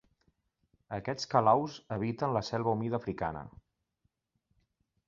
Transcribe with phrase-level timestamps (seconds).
[0.97, 3.47] Aquests calaus habiten la selva humida africana.